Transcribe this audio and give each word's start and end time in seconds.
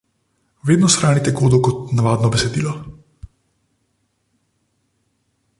Vedno 0.69 0.87
shranite 0.93 1.33
kodo 1.41 1.59
kot 1.67 1.93
navadno 1.99 2.31
besedilo. 2.37 2.73